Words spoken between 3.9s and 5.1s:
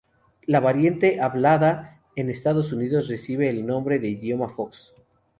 de idioma fox.